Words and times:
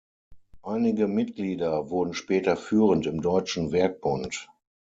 Einige 0.63 1.07
Mitglieder 1.07 1.91
wurden 1.91 2.15
später 2.15 2.57
führend 2.57 3.05
im 3.05 3.21
Deutschen 3.21 3.71
Werkbund. 3.71 4.49